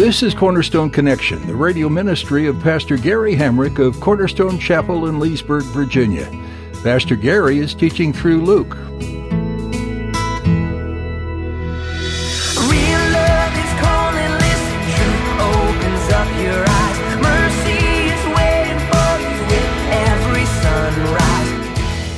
[0.00, 5.20] This is Cornerstone Connection, the radio ministry of Pastor Gary Hamrick of Cornerstone Chapel in
[5.20, 6.26] Leesburg, Virginia.
[6.82, 8.78] Pastor Gary is teaching through Luke.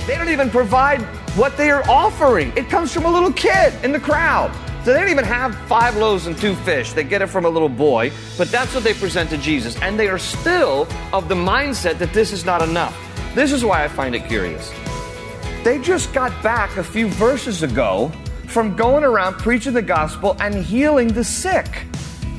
[0.06, 1.02] They don't even provide
[1.34, 2.52] what they are offering.
[2.54, 4.56] It comes from a little kid in the crowd.
[4.84, 6.92] So they don't even have five loaves and two fish.
[6.92, 9.80] They get it from a little boy, but that's what they present to Jesus.
[9.80, 12.96] And they are still of the mindset that this is not enough.
[13.34, 14.72] This is why I find it curious.
[15.62, 18.10] They just got back a few verses ago
[18.48, 21.86] from going around preaching the gospel and healing the sick.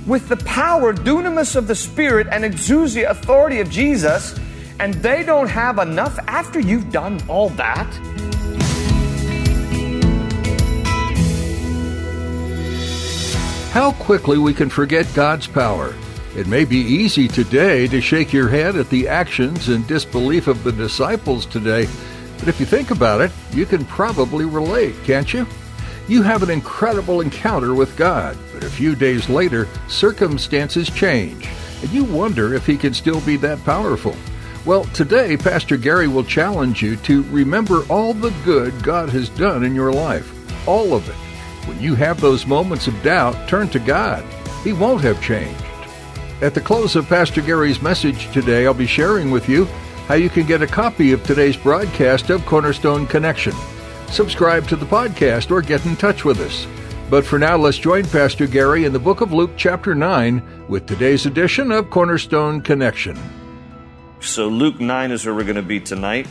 [0.06, 4.38] With the power, dunamis of the Spirit, and exousia authority of Jesus,
[4.82, 7.88] and they don't have enough after you've done all that?
[13.74, 15.96] How quickly we can forget God's power.
[16.36, 20.64] It may be easy today to shake your head at the actions and disbelief of
[20.64, 21.88] the disciples today,
[22.38, 25.48] but if you think about it, you can probably relate, can't you?
[26.08, 31.50] You have an incredible encounter with God, but a few days later, circumstances change,
[31.82, 34.16] and you wonder if He can still be that powerful.
[34.68, 39.64] Well, today, Pastor Gary will challenge you to remember all the good God has done
[39.64, 40.32] in your life.
[40.68, 41.33] All of it.
[41.66, 44.24] When you have those moments of doubt, turn to God.
[44.64, 45.64] He won't have changed.
[46.42, 49.66] At the close of Pastor Gary's message today, I'll be sharing with you
[50.08, 53.54] how you can get a copy of today's broadcast of Cornerstone Connection.
[54.10, 56.68] Subscribe to the podcast or get in touch with us.
[57.10, 60.86] But for now, let's join Pastor Gary in the book of Luke, chapter 9, with
[60.86, 63.18] today's edition of Cornerstone Connection.
[64.20, 66.28] So, Luke 9 is where we're going to be tonight,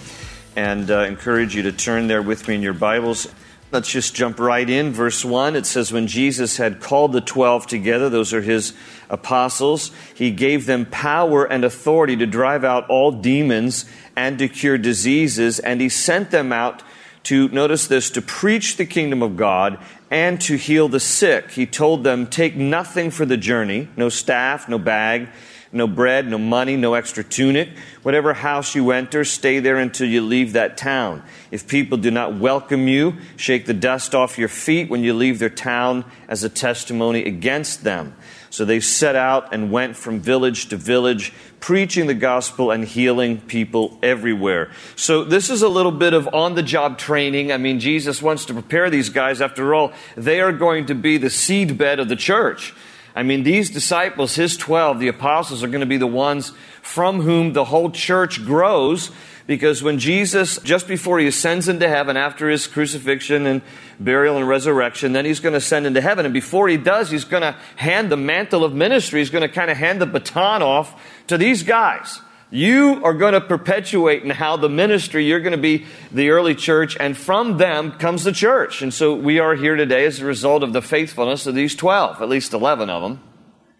[0.56, 3.28] and uh, encourage you to turn there with me in your Bibles.
[3.72, 4.92] Let's just jump right in.
[4.92, 8.74] Verse 1 it says, When Jesus had called the twelve together, those are his
[9.08, 14.76] apostles, he gave them power and authority to drive out all demons and to cure
[14.76, 16.82] diseases, and he sent them out
[17.22, 19.78] to, notice this, to preach the kingdom of God
[20.10, 21.52] and to heal the sick.
[21.52, 25.30] He told them, Take nothing for the journey no staff, no bag
[25.72, 27.70] no bread, no money, no extra tunic.
[28.02, 31.22] Whatever house you enter, stay there until you leave that town.
[31.50, 35.38] If people do not welcome you, shake the dust off your feet when you leave
[35.38, 38.14] their town as a testimony against them.
[38.50, 43.40] So they set out and went from village to village, preaching the gospel and healing
[43.40, 44.70] people everywhere.
[44.94, 47.50] So this is a little bit of on the job training.
[47.50, 49.40] I mean, Jesus wants to prepare these guys.
[49.40, 52.74] After all, they are going to be the seedbed of the church.
[53.14, 57.20] I mean, these disciples, his 12, the apostles, are going to be the ones from
[57.20, 59.10] whom the whole church grows
[59.46, 63.62] because when Jesus, just before he ascends into heaven after his crucifixion and
[63.98, 66.24] burial and resurrection, then he's going to ascend into heaven.
[66.24, 69.20] And before he does, he's going to hand the mantle of ministry.
[69.20, 72.20] He's going to kind of hand the baton off to these guys.
[72.52, 76.54] You are going to perpetuate in how the ministry, you're going to be the early
[76.54, 78.82] church, and from them comes the church.
[78.82, 82.20] And so we are here today as a result of the faithfulness of these 12,
[82.20, 83.22] at least 11 of them,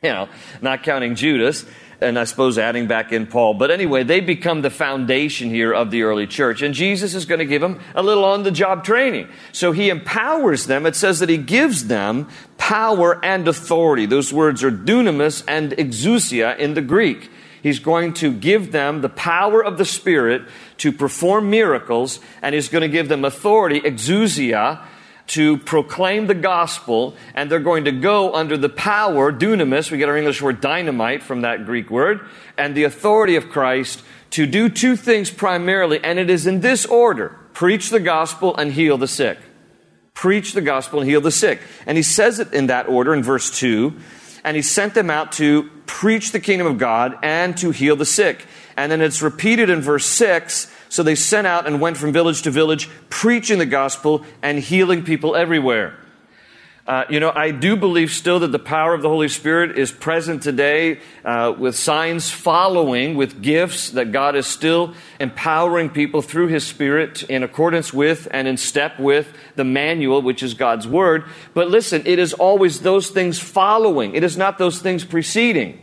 [0.02, 0.26] you know,
[0.62, 1.66] not counting Judas,
[2.00, 3.52] and I suppose adding back in Paul.
[3.52, 6.62] But anyway, they become the foundation here of the early church.
[6.62, 9.28] And Jesus is going to give them a little on the job training.
[9.52, 10.86] So he empowers them.
[10.86, 14.06] It says that he gives them power and authority.
[14.06, 17.30] Those words are dunamis and exousia in the Greek.
[17.62, 20.42] He's going to give them the power of the Spirit
[20.78, 24.82] to perform miracles, and He's going to give them authority, exousia,
[25.28, 30.08] to proclaim the gospel, and they're going to go under the power, dunamis, we get
[30.08, 32.20] our English word dynamite from that Greek word,
[32.58, 36.84] and the authority of Christ to do two things primarily, and it is in this
[36.84, 39.38] order preach the gospel and heal the sick.
[40.14, 41.60] Preach the gospel and heal the sick.
[41.86, 43.94] And he says it in that order in verse 2
[44.44, 48.06] and he sent them out to preach the kingdom of God and to heal the
[48.06, 48.46] sick.
[48.76, 50.72] And then it's repeated in verse 6.
[50.88, 55.04] So they sent out and went from village to village, preaching the gospel and healing
[55.04, 55.96] people everywhere.
[56.92, 59.90] Uh, you know, I do believe still that the power of the Holy Spirit is
[59.90, 66.48] present today uh, with signs following, with gifts that God is still empowering people through
[66.48, 71.24] His Spirit in accordance with and in step with the manual, which is God's Word.
[71.54, 75.80] But listen, it is always those things following, it is not those things preceding.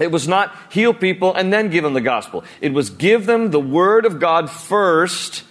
[0.00, 2.42] It was not heal people and then give them the gospel.
[2.60, 5.44] It was give them the Word of God first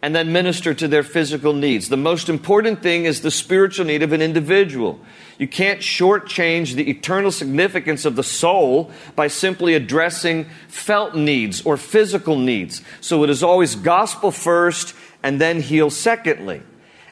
[0.00, 1.88] and then minister to their physical needs.
[1.88, 5.00] The most important thing is the spiritual need of an individual.
[5.38, 11.76] You can't shortchange the eternal significance of the soul by simply addressing felt needs or
[11.76, 12.82] physical needs.
[13.00, 16.62] So it is always gospel first and then heal secondly.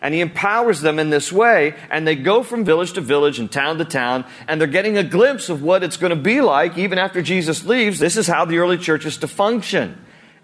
[0.00, 3.50] And he empowers them in this way, and they go from village to village and
[3.50, 6.76] town to town, and they're getting a glimpse of what it's going to be like
[6.78, 7.98] even after Jesus leaves.
[7.98, 9.98] This is how the early church is to function.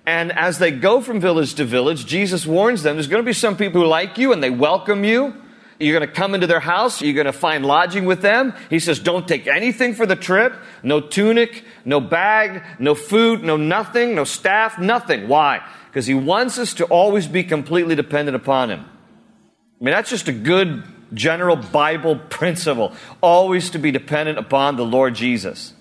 [0.05, 3.33] And as they go from village to village, Jesus warns them there's going to be
[3.33, 5.35] some people who like you and they welcome you.
[5.79, 7.03] You're going to come into their house.
[7.03, 8.55] You're going to find lodging with them.
[8.71, 10.55] He says, don't take anything for the trip.
[10.83, 15.27] No tunic, no bag, no food, no nothing, no staff, nothing.
[15.29, 15.61] Why?
[15.87, 18.81] Because he wants us to always be completely dependent upon him.
[18.81, 20.85] I mean, that's just a good
[21.15, 22.95] general Bible principle.
[23.21, 25.75] Always to be dependent upon the Lord Jesus.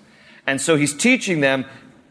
[0.46, 1.64] And so he's teaching them,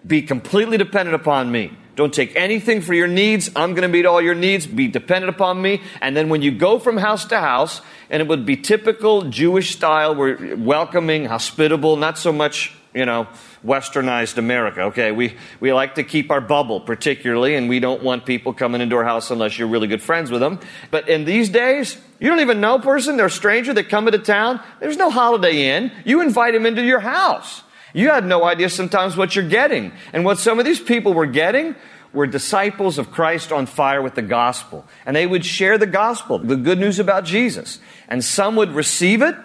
[0.08, 1.78] be completely dependent upon me.
[2.02, 3.52] Don't take anything for your needs.
[3.56, 4.66] I'm going to meet all your needs.
[4.66, 5.84] Be dependent upon me.
[6.02, 9.76] And then when you go from house to house, and it would be typical Jewish
[9.76, 13.28] style, we're welcoming, hospitable, not so much, you know,
[13.64, 14.82] westernized America.
[14.86, 18.82] Okay, we, we like to keep our bubble particularly, and we don't want people coming
[18.82, 20.60] into our house unless you're really good friends with them.
[20.90, 24.08] But in these days, you don't even know a person, they're a stranger, they come
[24.08, 24.60] into town.
[24.80, 25.92] There's no holiday inn.
[26.04, 27.62] You invite them into your house.
[27.94, 29.92] You had no idea sometimes what you're getting.
[30.14, 31.76] And what some of these people were getting
[32.14, 34.86] were disciples of Christ on fire with the gospel.
[35.06, 37.80] And they would share the gospel, the good news about Jesus.
[38.08, 39.36] And some would receive it,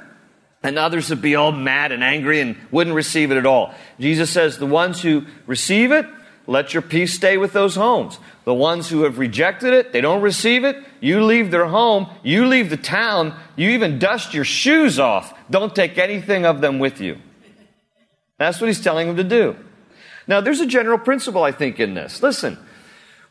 [0.62, 3.72] and others would be all mad and angry and wouldn't receive it at all.
[4.00, 6.06] Jesus says, The ones who receive it,
[6.48, 8.18] let your peace stay with those homes.
[8.44, 12.46] The ones who have rejected it, they don't receive it, you leave their home, you
[12.46, 15.34] leave the town, you even dust your shoes off.
[15.50, 17.18] Don't take anything of them with you.
[18.38, 19.56] That's what he's telling them to do.
[20.26, 22.22] Now, there's a general principle, I think, in this.
[22.22, 22.58] Listen,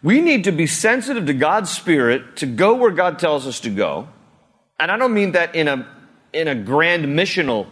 [0.02, 3.70] we need to be sensitive to God's Spirit to go where God tells us to
[3.70, 4.08] go.
[4.80, 5.88] And I don't mean that in a,
[6.34, 7.68] in a grand missional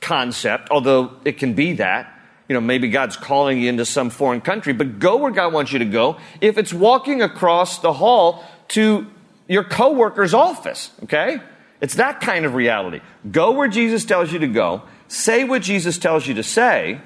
[0.00, 2.16] concept, although it can be that.
[2.48, 5.72] You know, maybe God's calling you into some foreign country, but go where God wants
[5.72, 6.16] you to go.
[6.40, 9.06] If it's walking across the hall to
[9.46, 11.40] your coworker's office, okay?
[11.80, 13.00] It's that kind of reality.
[13.30, 17.00] Go where Jesus tells you to go say what Jesus tells you to say,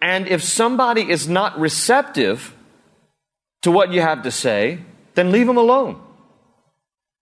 [0.00, 2.54] and if somebody is not receptive
[3.62, 4.78] to what you have to say,
[5.14, 6.00] then leave them alone.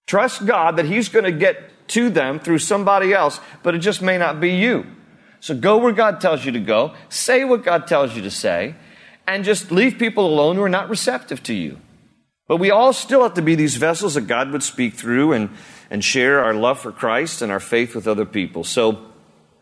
[0.06, 4.02] Trust God that He's going to get to them through somebody else, but it just
[4.02, 4.86] may not be you.
[5.40, 8.74] So go where God tells you to go, say what God tells you to say,
[9.26, 11.80] and just leave people alone who are not receptive to you.
[12.46, 15.48] But we all still have to be these vessels that God would speak through and,
[15.90, 18.64] and share our love for Christ and our faith with other people.
[18.64, 19.13] So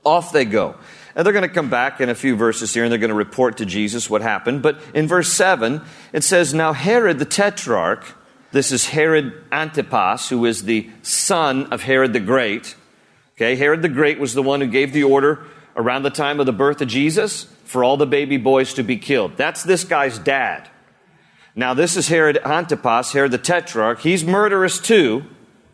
[0.04, 0.76] off they go.
[1.14, 3.14] And they're going to come back in a few verses here and they're going to
[3.14, 4.62] report to Jesus what happened.
[4.62, 5.82] But in verse 7,
[6.12, 8.04] it says, Now Herod the Tetrarch,
[8.50, 12.76] this is Herod Antipas, who is the son of Herod the Great.
[13.36, 15.44] Okay, Herod the Great was the one who gave the order
[15.76, 18.96] around the time of the birth of Jesus for all the baby boys to be
[18.96, 19.36] killed.
[19.36, 20.68] That's this guy's dad.
[21.54, 24.00] Now, this is Herod Antipas, Herod the Tetrarch.
[24.00, 25.24] He's murderous too,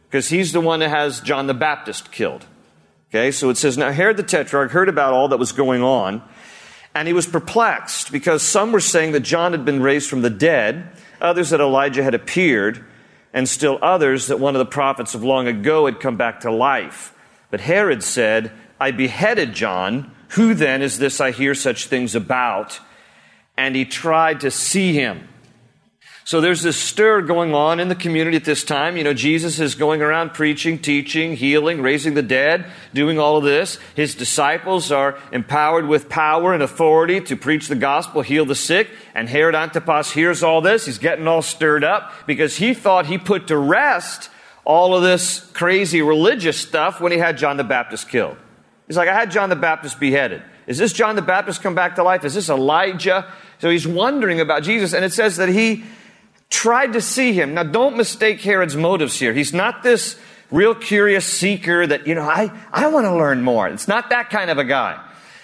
[0.08, 2.46] because he's the one that has John the Baptist killed.
[3.10, 6.22] Okay, so it says, Now Herod the Tetrarch heard about all that was going on,
[6.94, 10.30] and he was perplexed because some were saying that John had been raised from the
[10.30, 10.90] dead,
[11.20, 12.84] others that Elijah had appeared,
[13.32, 16.52] and still others that one of the prophets of long ago had come back to
[16.52, 17.14] life.
[17.50, 20.14] But Herod said, I beheaded John.
[20.30, 22.78] Who then is this I hear such things about?
[23.56, 25.28] And he tried to see him
[26.28, 28.98] so there's this stir going on in the community at this time.
[28.98, 33.44] You know, Jesus is going around preaching, teaching, healing, raising the dead, doing all of
[33.44, 33.78] this.
[33.94, 38.90] His disciples are empowered with power and authority to preach the gospel, heal the sick.
[39.14, 40.84] And Herod Antipas hears all this.
[40.84, 44.28] He's getting all stirred up because he thought he put to rest
[44.66, 48.36] all of this crazy religious stuff when he had John the Baptist killed.
[48.86, 50.42] He's like, I had John the Baptist beheaded.
[50.66, 52.22] Is this John the Baptist come back to life?
[52.26, 53.32] Is this Elijah?
[53.60, 54.92] So he's wondering about Jesus.
[54.92, 55.84] And it says that he
[56.50, 57.54] tried to see him.
[57.54, 59.32] Now, don't mistake Herod's motives here.
[59.32, 60.18] He's not this
[60.50, 63.68] real curious seeker that, you know, I, I want to learn more.
[63.68, 65.02] It's not that kind of a guy.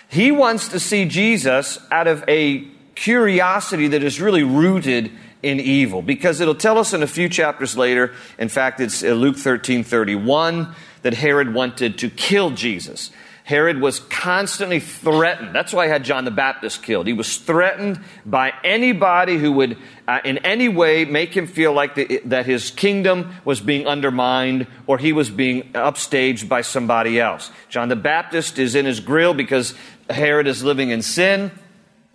[0.09, 5.11] He wants to see Jesus out of a curiosity that is really rooted
[5.43, 9.09] in evil because it'll tell us in a few chapters later, in fact, it's uh,
[9.09, 13.11] Luke 13 31, that Herod wanted to kill Jesus.
[13.45, 15.55] Herod was constantly threatened.
[15.55, 17.07] That's why he had John the Baptist killed.
[17.07, 19.77] He was threatened by anybody who would,
[20.09, 24.67] uh, in any way, make him feel like the, that his kingdom was being undermined
[24.87, 27.51] or he was being upstaged by somebody else.
[27.69, 29.75] John the Baptist is in his grill because
[30.09, 31.51] Herod is living in sin.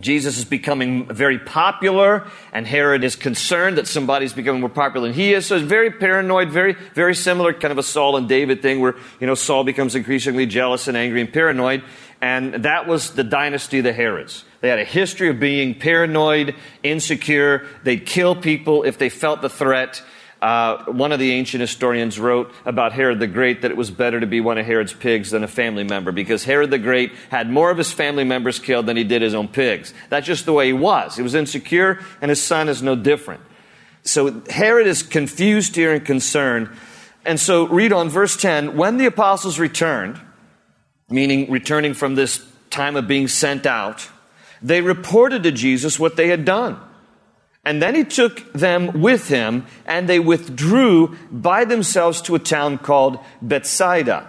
[0.00, 5.14] Jesus is becoming very popular, and Herod is concerned that somebody's becoming more popular than
[5.14, 5.46] he is.
[5.46, 8.96] So it's very paranoid, very, very similar, kind of a Saul and David thing where,
[9.20, 11.84] you know, Saul becomes increasingly jealous and angry and paranoid.
[12.22, 14.44] And that was the dynasty of the Herods.
[14.60, 17.66] They had a history of being paranoid, insecure.
[17.82, 20.02] They'd kill people if they felt the threat.
[20.42, 24.20] Uh, one of the ancient historians wrote about Herod the Great that it was better
[24.20, 27.50] to be one of Herod's pigs than a family member because Herod the Great had
[27.50, 29.92] more of his family members killed than he did his own pigs.
[30.08, 31.16] That's just the way he was.
[31.16, 33.42] He was insecure, and his son is no different.
[34.02, 36.70] So Herod is confused here and concerned.
[37.26, 40.18] And so read on verse 10 when the apostles returned,
[41.10, 44.08] meaning returning from this time of being sent out,
[44.62, 46.80] they reported to Jesus what they had done.
[47.64, 52.78] And then he took them with him, and they withdrew by themselves to a town
[52.78, 54.28] called Bethsaida.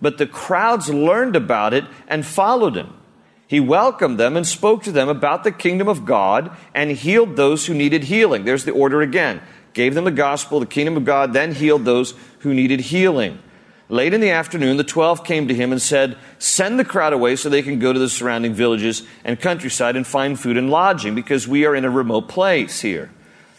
[0.00, 2.94] But the crowds learned about it and followed him.
[3.46, 7.66] He welcomed them and spoke to them about the kingdom of God and healed those
[7.66, 8.44] who needed healing.
[8.44, 9.42] There's the order again.
[9.72, 13.40] Gave them the gospel, the kingdom of God, then healed those who needed healing.
[13.90, 17.34] Late in the afternoon, the twelve came to him and said, Send the crowd away
[17.34, 21.16] so they can go to the surrounding villages and countryside and find food and lodging,
[21.16, 23.10] because we are in a remote place here.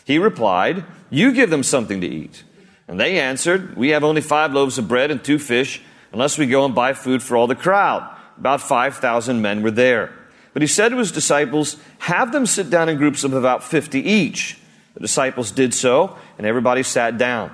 [0.05, 2.45] He replied, You give them something to eat.
[2.87, 5.81] And they answered, We have only five loaves of bread and two fish,
[6.13, 8.09] unless we go and buy food for all the crowd.
[8.37, 10.17] About 5,000 men were there.
[10.53, 13.99] But he said to his disciples, Have them sit down in groups of about 50
[13.99, 14.57] each.
[14.93, 17.53] The disciples did so, and everybody sat down.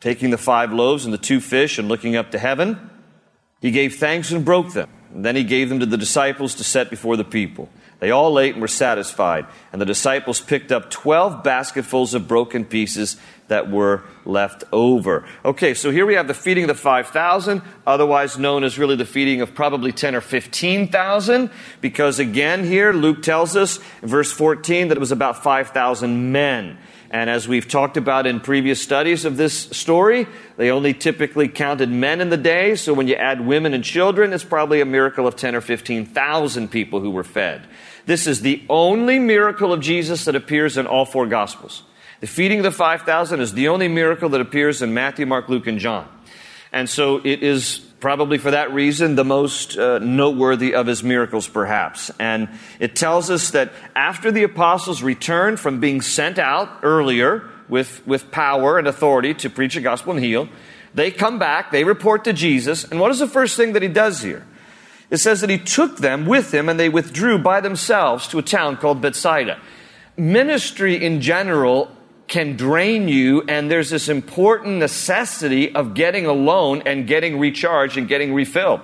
[0.00, 2.90] Taking the five loaves and the two fish and looking up to heaven,
[3.60, 4.90] he gave thanks and broke them.
[5.14, 7.70] And then he gave them to the disciples to set before the people.
[7.98, 9.46] They all ate and were satisfied.
[9.72, 13.16] And the disciples picked up 12 basketfuls of broken pieces
[13.48, 15.26] that were left over.
[15.44, 19.06] Okay, so here we have the feeding of the 5,000, otherwise known as really the
[19.06, 21.50] feeding of probably 10 or 15,000,
[21.80, 26.76] because again here Luke tells us in verse 14 that it was about 5,000 men.
[27.10, 31.90] And as we've talked about in previous studies of this story, they only typically counted
[31.90, 32.74] men in the day.
[32.74, 36.68] So when you add women and children, it's probably a miracle of 10 or 15,000
[36.68, 37.66] people who were fed.
[38.06, 41.82] This is the only miracle of Jesus that appears in all four Gospels.
[42.20, 45.66] The feeding of the 5,000 is the only miracle that appears in Matthew, Mark, Luke,
[45.66, 46.08] and John.
[46.76, 51.48] And so it is probably for that reason the most uh, noteworthy of his miracles,
[51.48, 52.10] perhaps.
[52.20, 58.06] And it tells us that after the apostles returned from being sent out earlier with,
[58.06, 60.50] with power and authority to preach the gospel and heal,
[60.92, 63.88] they come back, they report to Jesus, and what is the first thing that he
[63.88, 64.46] does here?
[65.08, 68.42] It says that he took them with him and they withdrew by themselves to a
[68.42, 69.58] town called Bethsaida.
[70.18, 71.95] Ministry in general
[72.28, 78.08] can drain you, and there's this important necessity of getting alone and getting recharged and
[78.08, 78.80] getting refilled.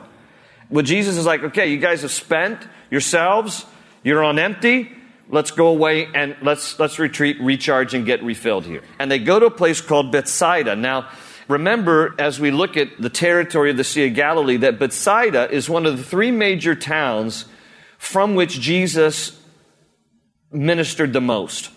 [0.71, 3.67] Well, Jesus is like, okay, you guys have spent yourselves,
[4.03, 4.91] you're on empty,
[5.29, 8.83] let's go away and let's, let's retreat, recharge, and get refilled here.
[8.99, 10.77] And they go to a place called Bethsaida.
[10.77, 11.09] Now,
[11.49, 15.69] remember, as we look at the territory of the Sea of Galilee, that Bethsaida is
[15.69, 17.47] one of the three major towns
[17.99, 19.39] from which Jesus
[20.51, 21.71] ministered the most.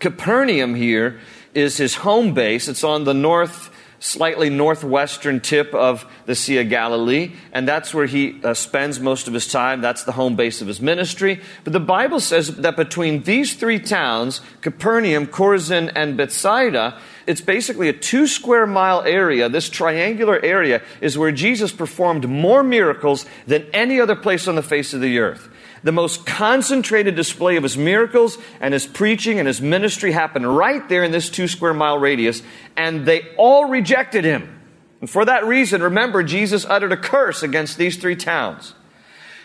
[0.00, 1.20] Capernaum here
[1.54, 2.68] is his home base.
[2.68, 8.06] It's on the north, slightly northwestern tip of the Sea of Galilee, and that's where
[8.06, 9.82] he uh, spends most of his time.
[9.82, 11.42] That's the home base of his ministry.
[11.64, 17.90] But the Bible says that between these three towns, Capernaum, Chorazin, and Bethsaida, it's basically
[17.90, 19.50] a two square mile area.
[19.50, 24.62] This triangular area is where Jesus performed more miracles than any other place on the
[24.62, 25.49] face of the earth
[25.82, 30.86] the most concentrated display of his miracles and his preaching and his ministry happened right
[30.88, 32.42] there in this two square mile radius,
[32.76, 34.60] and they all rejected him.
[35.00, 38.74] And for that reason, remember, Jesus uttered a curse against these three towns.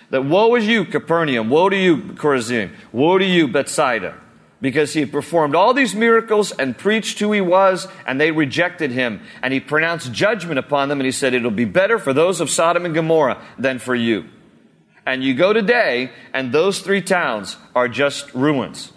[0.10, 4.20] That woe is you, Capernaum, woe to you, Chorazin, woe to you, Bethsaida.
[4.62, 9.22] Because he performed all these miracles and preached who he was, and they rejected him.
[9.42, 12.50] And he pronounced judgment upon them, and he said, It'll be better for those of
[12.50, 14.26] Sodom and Gomorrah than for you.
[15.06, 18.92] And you go today, and those three towns are just ruins.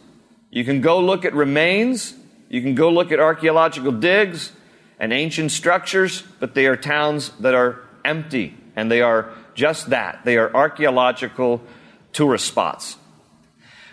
[0.51, 2.15] You can go look at remains,
[2.49, 4.53] you can go look at archaeological digs
[4.99, 10.21] and ancient structures, but they are towns that are empty, and they are just that.
[10.25, 11.61] They are archaeological
[12.13, 12.97] tourist spots.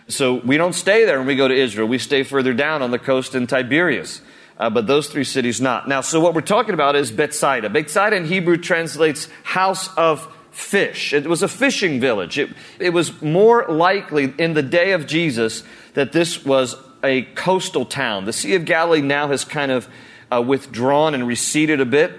[0.08, 1.88] So we don't stay there when we go to Israel.
[1.88, 4.22] We stay further down on the coast in Tiberias.
[4.58, 5.88] Uh, but those three cities not.
[5.88, 7.70] Now, so what we're talking about is Bethsaida.
[7.70, 11.14] Bethsaida in Hebrew translates house of fish.
[11.14, 12.40] It was a fishing village.
[12.40, 15.64] It, it was more likely in the day of Jesus
[15.96, 18.24] that this was a coastal town.
[18.24, 19.90] The Sea of Galilee now has kind of
[20.32, 22.14] uh, withdrawn and receded a bit.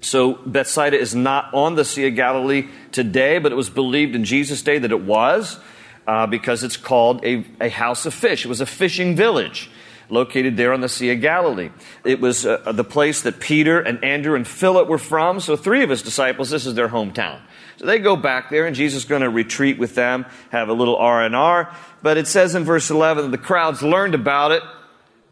[0.00, 4.24] So Bethsaida is not on the Sea of Galilee today, but it was believed in
[4.24, 5.58] Jesus' day that it was
[6.06, 8.44] uh, because it's called a, a house of fish.
[8.44, 9.70] It was a fishing village
[10.12, 11.70] located there on the Sea of Galilee.
[12.04, 15.40] It was uh, the place that Peter and Andrew and Philip were from.
[15.40, 17.40] So three of his disciples, this is their hometown.
[17.78, 20.74] So they go back there, and Jesus is going to retreat with them, have a
[20.74, 21.74] little R and R.
[22.02, 24.62] But it says in verse 11 that the crowds learned about it.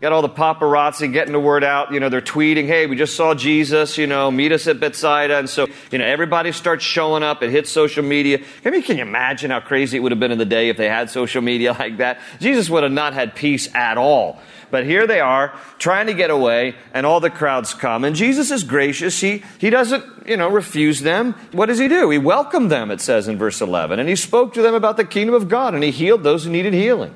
[0.01, 1.93] Got all the paparazzi getting the word out.
[1.93, 5.39] You know, they're tweeting, hey, we just saw Jesus, you know, meet us at Bethsaida.
[5.39, 7.43] And so, you know, everybody starts showing up.
[7.43, 8.43] It hits social media.
[8.65, 10.79] I mean, can you imagine how crazy it would have been in the day if
[10.79, 12.19] they had social media like that?
[12.41, 14.41] Jesus would have not had peace at all.
[14.71, 18.05] But here they are trying to get away and all the crowds come.
[18.05, 19.21] And Jesus is gracious.
[19.21, 21.35] He, he doesn't, you know, refuse them.
[21.53, 22.11] What does he do?
[22.11, 23.99] He welcomed them, it says in verse 11.
[23.99, 26.51] And he spoke to them about the kingdom of God and he healed those who
[26.51, 27.15] needed healing.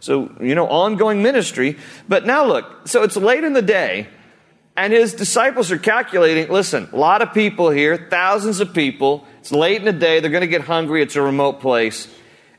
[0.00, 1.78] So, you know, ongoing ministry.
[2.08, 4.08] But now look, so it's late in the day
[4.76, 9.26] and his disciples are calculating, listen, a lot of people here, thousands of people.
[9.40, 10.20] It's late in the day.
[10.20, 11.02] They're going to get hungry.
[11.02, 12.08] It's a remote place.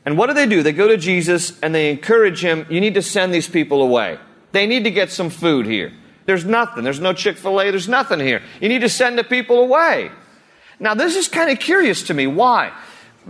[0.04, 0.62] And what do they do?
[0.62, 4.18] They go to Jesus and they encourage him, you need to send these people away.
[4.52, 5.92] They need to get some food here.
[6.26, 6.84] There's nothing.
[6.84, 7.70] There's no Chick fil A.
[7.70, 8.42] There's nothing here.
[8.60, 10.10] You need to send the people away.
[10.80, 12.26] Now, this is kind of curious to me.
[12.26, 12.72] Why?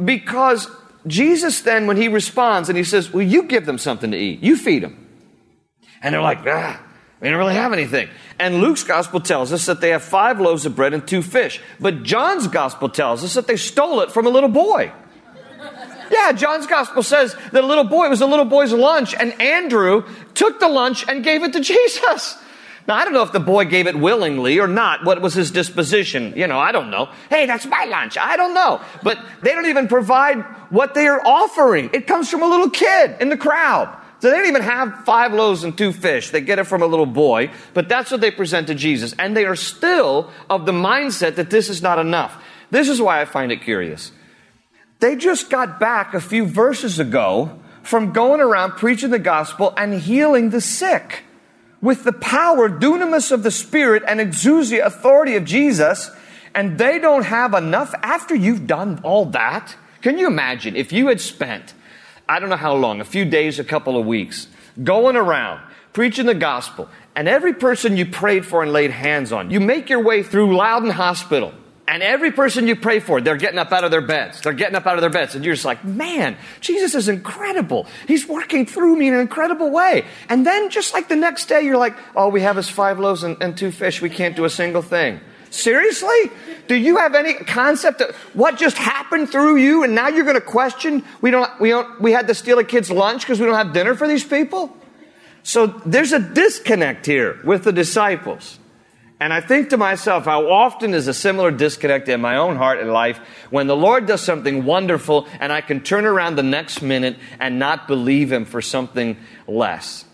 [0.03, 0.69] Because
[1.07, 4.43] Jesus then, when he responds and he says, Well, you give them something to eat,
[4.43, 5.07] you feed them.
[6.03, 6.81] And they're like, Ah,
[7.21, 8.09] we don't really have anything.
[8.39, 11.61] And Luke's gospel tells us that they have five loaves of bread and two fish.
[11.81, 14.93] But John's gospel tells us that they stole it from a little boy.
[16.11, 19.39] Yeah, John's gospel says that a little boy, it was a little boy's lunch, and
[19.41, 22.37] Andrew took the lunch and gave it to Jesus.
[22.89, 25.05] Now, I don't know if the boy gave it willingly or not.
[25.05, 26.33] What was his disposition?
[26.35, 27.11] You know, I don't know.
[27.29, 28.17] Hey, that's my lunch.
[28.17, 28.81] I don't know.
[29.03, 30.39] But they don't even provide
[30.71, 31.91] what they are offering.
[31.93, 33.95] It comes from a little kid in the crowd.
[34.21, 36.31] So they don't even have five loaves and two fish.
[36.31, 39.15] They get it from a little boy, but that's what they present to Jesus.
[39.19, 42.43] And they are still of the mindset that this is not enough.
[42.71, 44.13] This is why I find it curious.
[45.01, 49.95] They just got back a few verses ago from going around preaching the gospel and
[49.95, 51.25] healing the sick
[51.81, 56.11] with the power, dunamis of the Spirit and exousia authority of Jesus,
[56.55, 59.77] and they don't have enough after you've done all that.
[60.03, 61.75] Can you imagine if you had spent,
[62.29, 64.49] I don't know how long, a few days, a couple of weeks,
[64.83, 65.61] going around
[65.93, 69.89] preaching the gospel, and every person you prayed for and laid hands on, you make
[69.89, 71.53] your way through Loudoun Hospital,
[71.89, 74.43] and every person you pray for, they're getting up out of their beds.
[74.43, 75.35] They're getting up out of their beds.
[75.35, 77.87] And you're just like, man, Jesus is incredible.
[78.07, 80.05] He's working through me in an incredible way.
[80.29, 83.23] And then just like the next day, you're like, all we have is five loaves
[83.23, 84.03] and, and two fish.
[84.03, 85.19] We can't do a single thing.
[85.49, 86.31] Seriously?
[86.67, 90.35] Do you have any concept of what just happened through you and now you're going
[90.35, 93.47] to question we don't, we don't, we had to steal a kid's lunch because we
[93.47, 94.77] don't have dinner for these people?
[95.43, 98.59] So there's a disconnect here with the disciples.
[99.21, 102.79] And I think to myself, how often is a similar disconnect in my own heart
[102.79, 103.19] and life
[103.51, 107.59] when the Lord does something wonderful and I can turn around the next minute and
[107.59, 109.17] not believe Him for something
[109.49, 110.05] less.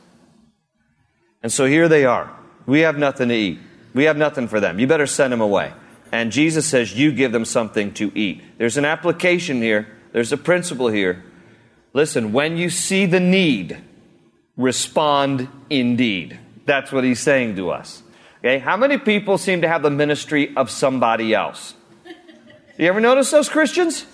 [1.43, 2.35] And so here they are.
[2.65, 3.59] We have nothing to eat.
[3.93, 4.79] We have nothing for them.
[4.79, 5.75] You better send them away.
[6.11, 8.43] And Jesus says, You give them something to eat.
[8.57, 11.25] There's an application here, there's a principle here.
[11.93, 13.77] Listen, when you see the need,
[14.57, 16.39] respond indeed.
[16.65, 18.04] That's what He's saying to us.
[18.45, 21.73] Okay, how many people seem to have the ministry of somebody else?
[22.77, 24.05] You ever notice those Christians?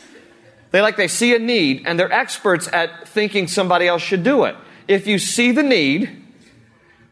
[0.71, 4.45] They like they see a need and they're experts at thinking somebody else should do
[4.45, 4.55] it.
[4.87, 6.23] If you see the need,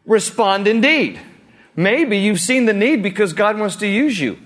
[0.06, 1.18] respond indeed.
[1.74, 4.38] Maybe you've seen the need because God wants to use you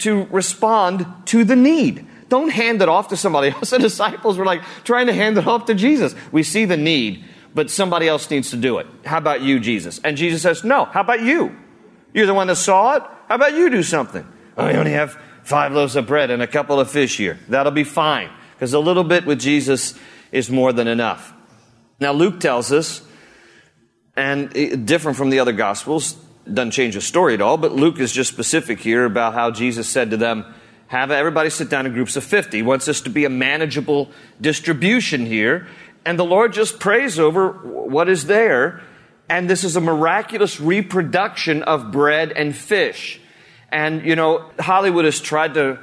[0.00, 2.06] to respond to the need.
[2.28, 3.70] Don't hand it off to somebody else.
[3.70, 6.14] The disciples were like trying to hand it off to Jesus.
[6.30, 8.86] We see the need, but somebody else needs to do it.
[9.06, 9.98] How about you, Jesus?
[10.04, 11.56] And Jesus says, No, how about you?
[12.12, 13.02] You're the one that saw it.
[13.28, 14.26] How about you do something?
[14.56, 17.38] Oh, we only have five loaves of bread and a couple of fish here.
[17.48, 18.30] That'll be fine.
[18.54, 19.94] Because a little bit with Jesus
[20.32, 21.32] is more than enough.
[22.00, 23.02] Now, Luke tells us,
[24.16, 26.16] and different from the other Gospels,
[26.52, 29.88] doesn't change the story at all, but Luke is just specific here about how Jesus
[29.88, 30.44] said to them,
[30.88, 32.56] have everybody sit down in groups of 50.
[32.56, 35.68] He wants this to be a manageable distribution here.
[36.04, 38.80] And the Lord just prays over what is there
[39.28, 43.20] and this is a miraculous reproduction of bread and fish.
[43.70, 45.78] And, you know, Hollywood has tried to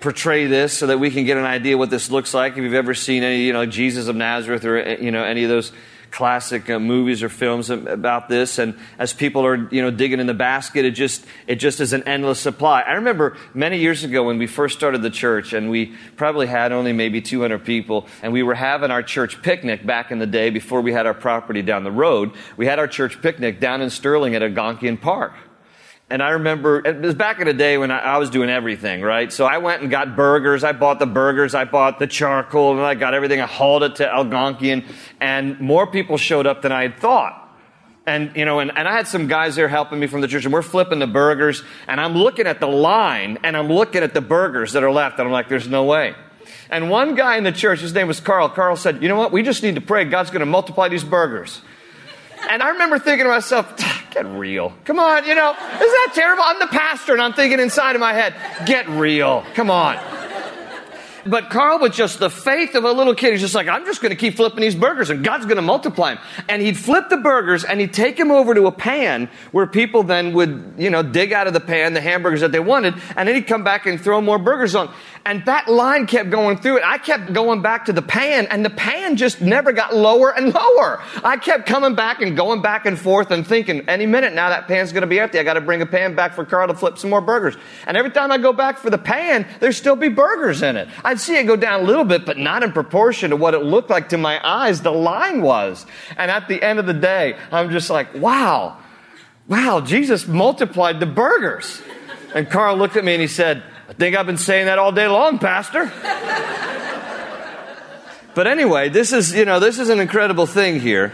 [0.00, 2.52] portray this so that we can get an idea what this looks like.
[2.52, 5.50] If you've ever seen any, you know, Jesus of Nazareth or, you know, any of
[5.50, 5.72] those
[6.10, 8.58] classic uh, movies or films about this.
[8.58, 11.92] And as people are you know digging in the basket it just it just is
[11.92, 12.82] an endless supply.
[12.82, 16.72] I remember many years ago when we first started the church and we probably had
[16.72, 20.50] only maybe 200 people and we were having our church picnic back in the day
[20.50, 22.32] before we had our property down the road.
[22.56, 25.32] We had our church picnic down in sterling at algonkian park
[26.10, 29.00] and I remember it was back in the day when I, I, was doing everything,
[29.00, 29.32] right?
[29.32, 30.64] So I went and got burgers.
[30.64, 31.54] I bought the burgers.
[31.54, 33.40] I bought the charcoal and I got everything.
[33.40, 34.84] I hauled it to Algonkian
[35.20, 37.36] and more people showed up than I had thought.
[38.06, 40.44] And, you know, and, and I had some guys there helping me from the church
[40.44, 44.12] and we're flipping the burgers and I'm looking at the line and I'm looking at
[44.12, 46.16] the burgers that are left and I'm like, there's no way.
[46.70, 49.30] And one guy in the church, his name was Carl, Carl said, you know what?
[49.30, 50.04] We just need to pray.
[50.06, 51.60] God's going to multiply these burgers.
[52.48, 53.76] And I remember thinking to myself,
[54.10, 54.72] get real.
[54.84, 56.42] Come on, you know, is that terrible?
[56.46, 58.34] I'm the pastor and I'm thinking inside of my head,
[58.66, 59.44] get real.
[59.54, 59.98] Come on.
[61.26, 64.00] But Carl, with just the faith of a little kid, he's just like, I'm just
[64.00, 66.24] going to keep flipping these burgers and God's going to multiply them.
[66.48, 70.02] And he'd flip the burgers and he'd take them over to a pan where people
[70.02, 72.94] then would, you know, dig out of the pan the hamburgers that they wanted.
[73.16, 74.92] And then he'd come back and throw more burgers on.
[75.26, 76.82] And that line kept going through it.
[76.84, 80.54] I kept going back to the pan and the pan just never got lower and
[80.54, 81.02] lower.
[81.22, 84.66] I kept coming back and going back and forth and thinking, any minute now that
[84.66, 85.38] pan's going to be empty.
[85.38, 87.56] I got to bring a pan back for Carl to flip some more burgers.
[87.86, 90.88] And every time I go back for the pan, there still be burgers in it.
[91.04, 93.62] I'd see it go down a little bit, but not in proportion to what it
[93.62, 95.84] looked like to my eyes the line was.
[96.16, 98.78] And at the end of the day, I'm just like, wow,
[99.48, 101.82] wow, Jesus multiplied the burgers.
[102.34, 104.92] And Carl looked at me and he said, I think I've been saying that all
[104.92, 105.90] day long, Pastor.
[108.36, 111.12] but anyway, this is, you know, this is an incredible thing here.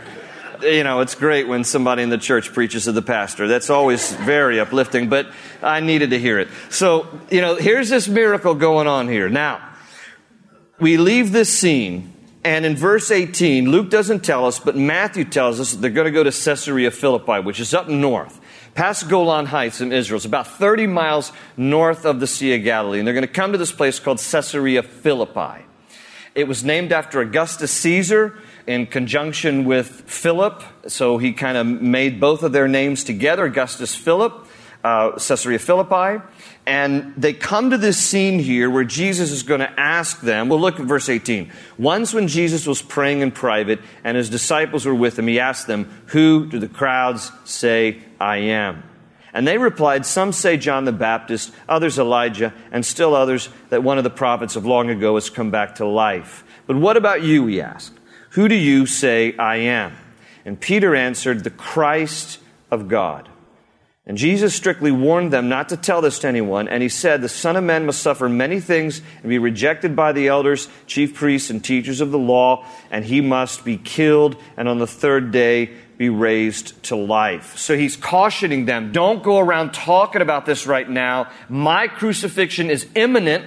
[0.60, 3.48] You know, it's great when somebody in the church preaches to the pastor.
[3.48, 5.26] That's always very uplifting, but
[5.62, 6.48] I needed to hear it.
[6.68, 9.30] So, you know, here's this miracle going on here.
[9.30, 9.66] Now,
[10.78, 12.12] we leave this scene,
[12.44, 16.04] and in verse 18, Luke doesn't tell us, but Matthew tells us that they're going
[16.04, 18.38] to go to Caesarea Philippi, which is up north
[18.76, 20.16] past Golan Heights in Israel.
[20.16, 22.98] It's about 30 miles north of the Sea of Galilee.
[22.98, 25.64] And they're going to come to this place called Caesarea Philippi.
[26.34, 30.62] It was named after Augustus Caesar in conjunction with Philip.
[30.86, 34.45] So he kind of made both of their names together, Augustus Philip,
[34.86, 36.22] uh, Caesarea Philippi.
[36.64, 40.48] And they come to this scene here where Jesus is going to ask them.
[40.48, 41.50] Well, look at verse 18.
[41.76, 45.66] Once when Jesus was praying in private and his disciples were with him, he asked
[45.66, 48.84] them, Who do the crowds say I am?
[49.32, 53.98] And they replied, Some say John the Baptist, others Elijah, and still others that one
[53.98, 56.44] of the prophets of long ago has come back to life.
[56.68, 57.46] But what about you?
[57.46, 57.92] He asked.
[58.30, 59.96] Who do you say I am?
[60.44, 62.38] And Peter answered, The Christ
[62.70, 63.28] of God.
[64.08, 67.28] And Jesus strictly warned them not to tell this to anyone, and he said, The
[67.28, 71.50] Son of Man must suffer many things and be rejected by the elders, chief priests,
[71.50, 75.72] and teachers of the law, and he must be killed, and on the third day
[75.98, 77.58] be raised to life.
[77.58, 81.30] So he's cautioning them, don't go around talking about this right now.
[81.48, 83.46] My crucifixion is imminent.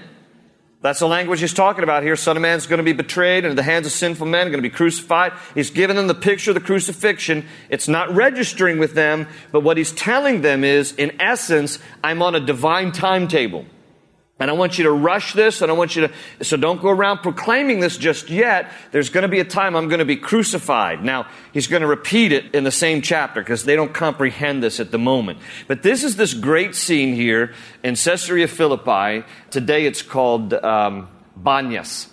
[0.81, 2.15] That's the language he's talking about here.
[2.15, 4.63] Son of Man is going to be betrayed into the hands of sinful men, going
[4.63, 5.33] to be crucified.
[5.53, 7.45] He's given them the picture of the crucifixion.
[7.69, 12.33] It's not registering with them, but what he's telling them is, in essence, I'm on
[12.33, 13.65] a divine timetable.
[14.39, 16.89] And I want you to rush this, and I want you to, so don't go
[16.89, 18.71] around proclaiming this just yet.
[18.91, 21.03] There's going to be a time I'm going to be crucified.
[21.03, 24.79] Now, he's going to repeat it in the same chapter because they don't comprehend this
[24.79, 25.39] at the moment.
[25.67, 29.25] But this is this great scene here in Caesarea Philippi.
[29.49, 32.07] Today it's called um, Banyas.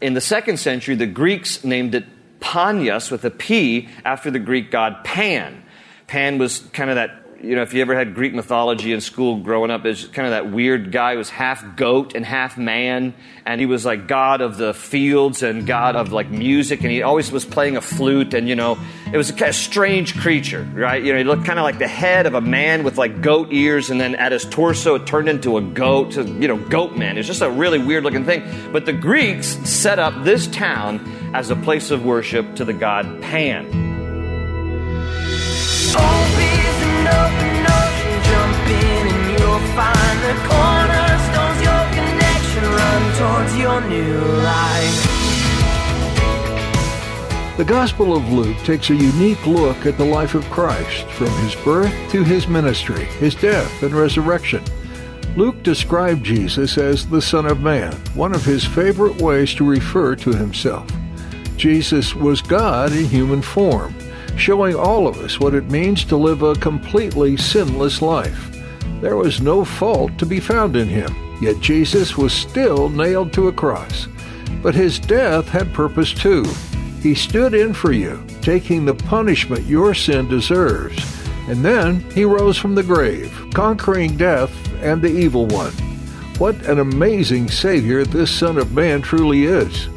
[0.00, 2.04] In the second century, the Greeks named it
[2.40, 5.62] Panias with a P after the Greek god Pan.
[6.08, 9.36] Pan was kind of that you know, if you ever had Greek mythology in school
[9.36, 13.14] growing up, it's kind of that weird guy who was half goat and half man,
[13.46, 17.02] and he was like god of the fields and god of like music, and he
[17.02, 18.76] always was playing a flute, and you know,
[19.12, 21.02] it was a kind of strange creature, right?
[21.02, 23.48] You know, he looked kind of like the head of a man with like goat
[23.52, 27.18] ears, and then at his torso it turned into a goat, you know, goat man.
[27.18, 28.42] It's just a really weird looking thing.
[28.72, 31.00] But the Greeks set up this town
[31.34, 33.87] as a place of worship to the god Pan.
[47.58, 51.56] The Gospel of Luke takes a unique look at the life of Christ, from his
[51.64, 54.62] birth to his ministry, his death and resurrection.
[55.36, 60.14] Luke described Jesus as the Son of Man, one of his favorite ways to refer
[60.16, 60.88] to himself.
[61.56, 63.92] Jesus was God in human form,
[64.36, 68.57] showing all of us what it means to live a completely sinless life.
[69.00, 71.14] There was no fault to be found in him.
[71.40, 74.08] Yet Jesus was still nailed to a cross.
[74.60, 76.44] But his death had purpose too.
[77.00, 80.98] He stood in for you, taking the punishment your sin deserves.
[81.48, 84.50] And then he rose from the grave, conquering death
[84.82, 85.72] and the evil one.
[86.38, 89.88] What an amazing Savior this Son of Man truly is.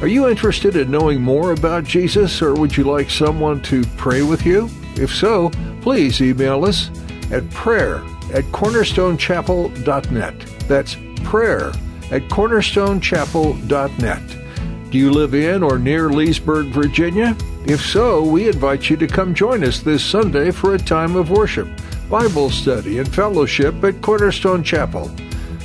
[0.00, 4.22] Are you interested in knowing more about Jesus, or would you like someone to pray
[4.22, 4.68] with you?
[4.96, 5.50] If so,
[5.82, 6.90] please email us
[7.30, 10.38] at prayer at cornerstonechapel.net.
[10.68, 11.68] That's prayer
[12.10, 14.90] at cornerstonechapel.net.
[14.90, 17.34] Do you live in or near Leesburg, Virginia?
[17.66, 21.30] If so, we invite you to come join us this Sunday for a time of
[21.30, 21.66] worship,
[22.10, 25.08] Bible study, and fellowship at Cornerstone Chapel.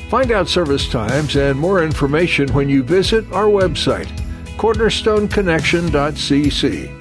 [0.10, 4.08] Find out service times and more information when you visit our website,
[4.58, 6.96] cornerstoneconnection.cc.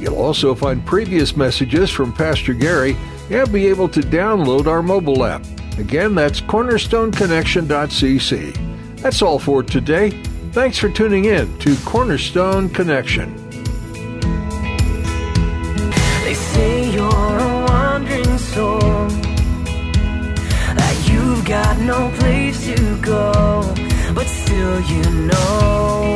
[0.00, 2.96] You'll also find previous messages from Pastor Gary
[3.30, 5.44] and be able to download our mobile app.
[5.78, 9.00] Again, that's cornerstoneconnection.cc.
[9.00, 10.10] That's all for today.
[10.52, 13.36] Thanks for tuning in to Cornerstone Connection.
[16.24, 18.80] They say you're a wandering soul,
[20.74, 23.62] that you've got no place to go,
[24.14, 26.14] but still you know